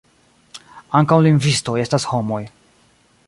Ankaŭ 0.99 1.19
lingvistoj 1.27 1.77
estas 1.83 2.09
homoj. 2.13 2.43